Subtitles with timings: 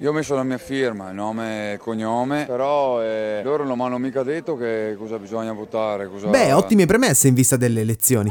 [0.00, 3.98] Io ho messo la mia firma, nome e cognome, però eh, loro non mi hanno
[3.98, 6.06] mica detto che cosa bisogna votare.
[6.06, 6.28] Cosa...
[6.28, 8.30] Beh, ottime premesse in vista delle elezioni.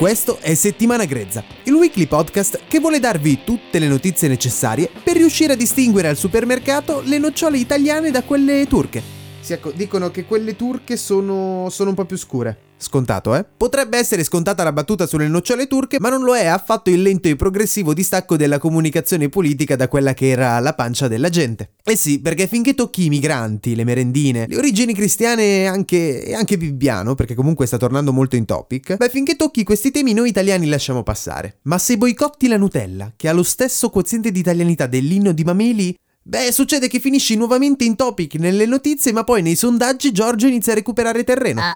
[0.00, 5.14] Questo è Settimana Grezza, il weekly podcast che vuole darvi tutte le notizie necessarie per
[5.14, 9.00] riuscire a distinguere al supermercato le nocciole italiane da quelle turche.
[9.38, 12.69] Sì, ecco, dicono che quelle turche sono, sono un po' più scure.
[12.82, 13.44] Scontato, eh?
[13.44, 17.28] Potrebbe essere scontata la battuta sulle nocciole turche, ma non lo è affatto il lento
[17.28, 21.72] e progressivo distacco della comunicazione politica da quella che era la pancia della gente.
[21.84, 26.34] Eh sì, perché finché tocchi i migranti, le merendine, le origini cristiane e anche, e
[26.34, 30.30] anche Bibbiano, perché comunque sta tornando molto in topic, beh, finché tocchi questi temi noi
[30.30, 31.58] italiani lasciamo passare.
[31.64, 35.94] Ma se boicotti la Nutella, che ha lo stesso quoziente di italianità dell'inno di Mameli,
[36.22, 40.72] Beh, succede che finisci nuovamente in topic nelle notizie, ma poi nei sondaggi Giorgio inizia
[40.72, 41.60] a recuperare terreno.
[41.62, 41.74] Uh-oh.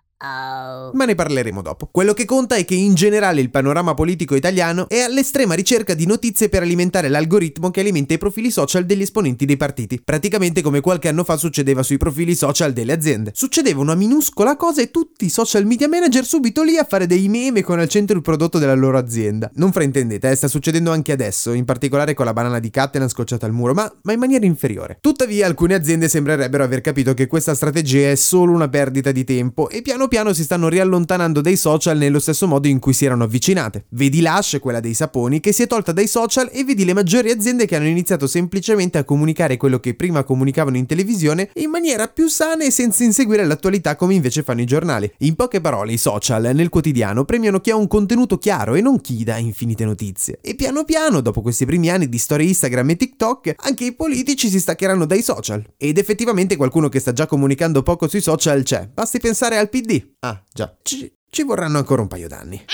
[0.95, 1.89] Ma ne parleremo dopo.
[1.91, 6.07] Quello che conta è che in generale il panorama politico italiano è all'estrema ricerca di
[6.07, 10.01] notizie per alimentare l'algoritmo che alimenta i profili social degli esponenti dei partiti.
[10.03, 13.33] Praticamente come qualche anno fa succedeva sui profili social delle aziende.
[13.35, 17.29] Succedeva una minuscola cosa e tutti i social media manager subito lì a fare dei
[17.29, 19.51] meme con al centro il prodotto della loro azienda.
[19.55, 23.47] Non fraintendete, eh, sta succedendo anche adesso, in particolare con la banana di Catena scocciata
[23.47, 24.99] al muro, ma, ma in maniera inferiore.
[25.01, 29.69] Tuttavia alcune aziende sembrerebbero aver capito che questa strategia è solo una perdita di tempo
[29.69, 33.25] e piano piano si stanno riallontanando dai social nello stesso modo in cui si erano
[33.25, 33.87] avvicinate.
[33.89, 37.33] Vedi Lush, quella dei saponi, che si è tolta dai social e vedi le maggiori
[37.33, 42.07] aziende che hanno iniziato semplicemente a comunicare quello che prima comunicavano in televisione in maniera
[42.07, 45.13] più sana e senza inseguire l'attualità come invece fanno i giornali.
[45.19, 49.01] In poche parole, i social nel quotidiano premiano chi ha un contenuto chiaro e non
[49.01, 50.39] chi dà infinite notizie.
[50.41, 54.49] E piano piano, dopo questi primi anni di storie Instagram e TikTok, anche i politici
[54.49, 55.65] si staccheranno dai social.
[55.77, 58.89] Ed effettivamente qualcuno che sta già comunicando poco sui social c'è.
[58.95, 59.94] Basti pensare al PD.
[60.21, 60.75] Ah, già.
[60.83, 62.65] Ci, ci vorranno ancora un paio d'anni.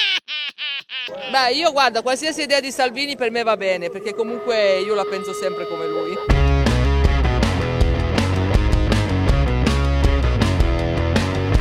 [1.31, 5.05] Beh, io guarda, qualsiasi idea di Salvini per me va bene, perché comunque io la
[5.05, 6.15] penso sempre come lui.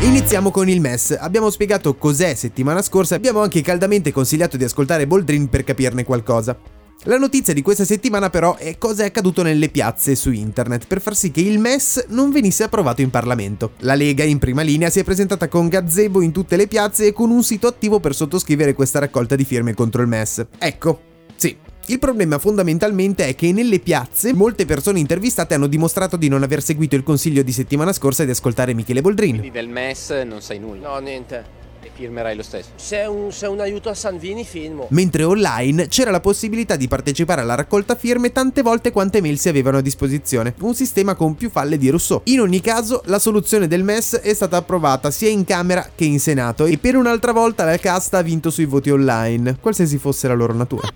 [0.02, 1.18] Iniziamo con il MES.
[1.20, 6.04] Abbiamo spiegato cos'è settimana scorsa e abbiamo anche caldamente consigliato di ascoltare Boldrin per capirne
[6.04, 6.79] qualcosa.
[7.04, 10.86] La notizia di questa settimana però è cosa è accaduto nelle piazze e su internet
[10.86, 13.72] per far sì che il MES non venisse approvato in Parlamento.
[13.80, 17.14] La Lega in prima linea si è presentata con gazebo in tutte le piazze e
[17.14, 20.46] con un sito attivo per sottoscrivere questa raccolta di firme contro il MES.
[20.58, 21.02] Ecco,
[21.38, 21.56] sì,
[21.86, 26.62] il problema fondamentalmente è che nelle piazze molte persone intervistate hanno dimostrato di non aver
[26.62, 29.38] seguito il consiglio di settimana scorsa di ascoltare Michele Boldrin.
[29.38, 30.90] Quindi del MES non sai nulla.
[30.90, 31.59] No, niente.
[31.82, 32.72] E firmerai lo stesso.
[32.76, 34.88] Se è un, se è un aiuto a Salvini, firmo.
[34.90, 39.48] Mentre online c'era la possibilità di partecipare alla raccolta firme tante volte quante mail si
[39.48, 42.22] avevano a disposizione, un sistema con più falle di Rousseau.
[42.26, 46.20] In ogni caso, la soluzione del MES è stata approvata sia in Camera che in
[46.20, 50.34] Senato e per un'altra volta la casta ha vinto sui voti online, qualsiasi fosse la
[50.34, 50.88] loro natura.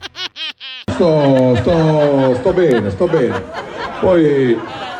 [0.91, 3.41] Sto, sto, sto bene, sto bene.
[4.01, 4.57] Poi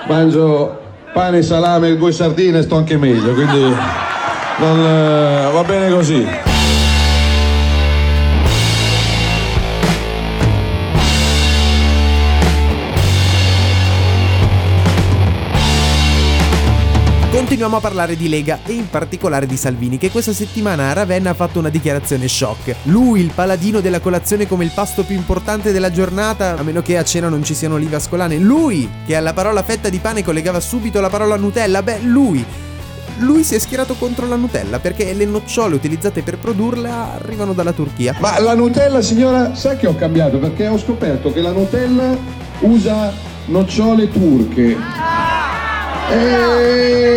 [0.08, 0.80] mangio
[1.14, 3.76] pane, salame e due sardine e sto anche meglio, quindi
[4.60, 6.28] non, eh, va bene così.
[17.32, 21.32] Continuiamo a parlare di Lega e in particolare di Salvini che questa settimana a Ravenna
[21.32, 22.76] ha fatto una dichiarazione shock.
[22.84, 26.96] Lui, il paladino della colazione come il pasto più importante della giornata, a meno che
[26.96, 28.38] a cena non ci siano olive ascolane.
[28.38, 31.82] Lui, che alla parola fetta di pane collegava subito la parola Nutella.
[31.82, 32.46] Beh, lui
[33.18, 37.74] lui si è schierato contro la Nutella perché le nocciole utilizzate per produrla arrivano dalla
[37.74, 38.16] Turchia.
[38.20, 42.18] Ma la Nutella, signora, sa che ho cambiato perché ho scoperto che la Nutella
[42.60, 43.14] usa
[43.46, 44.78] nocciole turche.
[46.10, 47.13] E...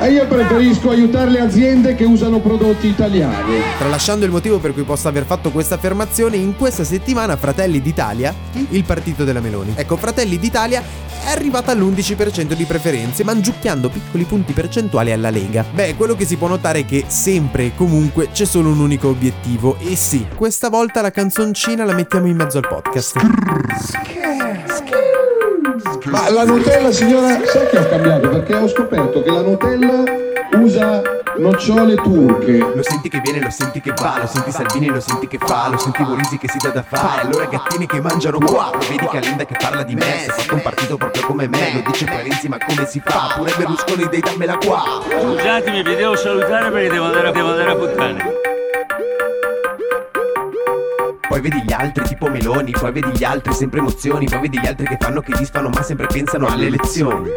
[0.00, 3.60] e io preferisco aiutare le aziende che usano prodotti italiani.
[3.78, 8.34] Tralasciando il motivo per cui possa aver fatto questa affermazione, in questa settimana Fratelli d'Italia,
[8.70, 10.82] il partito della Meloni, ecco Fratelli d'Italia
[11.24, 15.64] è arrivata all'11% di preferenze, mangiucchiando piccoli punti percentuali alla Lega.
[15.72, 19.08] Beh, quello che si può notare è che sempre e comunque c'è solo un unico
[19.08, 19.76] obiettivo.
[19.78, 23.16] E sì, questa volta la canzoncina la mettiamo in mezzo al podcast.
[26.04, 30.04] Ma la Nutella, signora, sa che ho cambiato perché ho scoperto che la Nutella
[30.58, 31.02] usa
[31.38, 32.58] nocciole turche.
[32.58, 35.68] Lo senti che viene, lo senti che va, lo senti Salvini, lo senti che fa,
[35.68, 39.04] lo senti Borisi che si dà da fare, allora gattini che mangiano qua, lo vedi
[39.04, 42.48] Calenda che parla di me, se fatto un partito proprio come me, lo dice Parenzi
[42.48, 45.02] ma come si fa, pure Berlusconi dei dammela qua.
[45.08, 48.52] Scusatemi, vi devo salutare perché devo andare, devo andare a puttane.
[51.34, 54.68] Poi vedi gli altri tipo Meloni, poi vedi gli altri sempre emozioni, poi vedi gli
[54.68, 57.28] altri che fanno che disfano ma sempre pensano alle elezioni.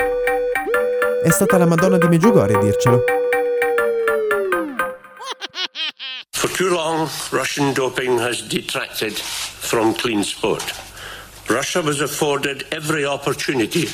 [1.24, 3.04] È stata la Madonna di Meggiugorje a dircelo.
[6.30, 10.76] For too long, Russian doping has detracted from clean sport.
[11.48, 13.90] Russia was afforded every opportunity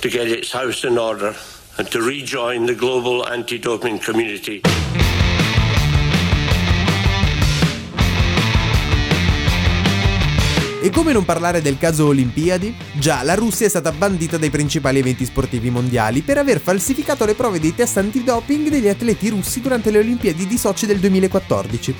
[0.00, 1.36] to get its house in order
[1.76, 4.62] and to rejoin the global anti doping community.
[10.82, 12.74] E come non parlare del caso Olimpiadi?
[12.94, 17.34] Già, la Russia è stata bandita dai principali eventi sportivi mondiali per aver falsificato le
[17.34, 21.94] prove dei test antidoping degli atleti russi durante le Olimpiadi di Sochi del 2014.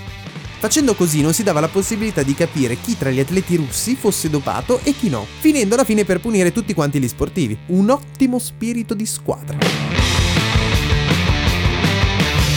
[0.59, 4.29] Facendo così non si dava la possibilità di capire chi tra gli atleti russi fosse
[4.29, 7.57] dopato e chi no, finendo alla fine per punire tutti quanti gli sportivi.
[7.67, 9.59] Un ottimo spirito di squadra.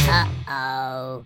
[0.07, 1.25] Uh-oh.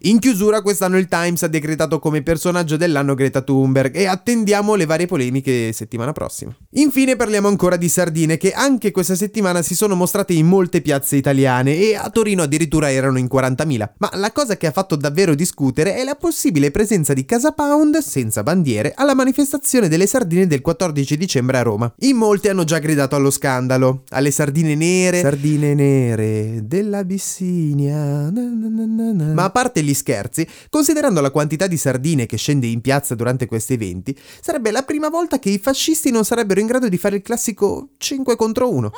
[0.00, 4.84] In chiusura quest'anno il Times ha decretato come personaggio dell'anno Greta Thunberg e attendiamo le
[4.84, 6.54] varie polemiche settimana prossima.
[6.72, 11.16] Infine parliamo ancora di sardine che anche questa settimana si sono mostrate in molte piazze
[11.16, 13.92] italiane e a Torino addirittura erano in 40.000.
[13.96, 17.96] Ma la cosa che ha fatto davvero discutere è la possibile presenza di Casa Pound
[17.96, 21.92] senza bandiere alla manifestazione delle sardine del 14 dicembre a Roma.
[22.00, 28.30] In molti hanno già gridato allo scandalo, alle sardine nere, sardine nere dell'Abissinia.
[28.30, 29.32] Na na na na na.
[29.32, 33.46] Ma a parte gli scherzi, considerando la quantità di sardine che scende in piazza durante
[33.46, 37.16] questi eventi, sarebbe la prima volta che i fascisti non sarebbero in grado di fare
[37.16, 38.90] il classico 5 contro 1.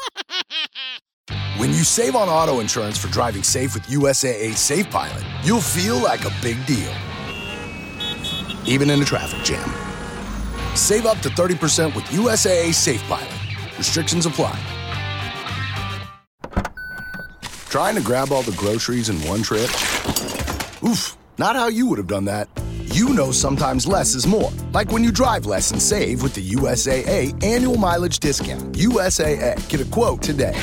[1.58, 5.96] When you save on auto insurance for driving safe with USAA Safe Pilot, you'll feel
[6.00, 6.93] like a big deal.
[8.64, 9.69] Even in a traffic jam.
[10.75, 13.29] Save up to 30% with USAA Safe Pilot.
[13.76, 14.56] Restrictions apply.
[17.69, 19.69] Trying to grab all the groceries in one trip?
[20.84, 22.48] Oof, not how you would have done that.
[22.92, 24.52] You know sometimes less is more.
[24.72, 28.72] Like when you drive less and save with the USAA annual mileage discount.
[28.72, 29.69] USAA.
[29.69, 30.54] Get a quote today.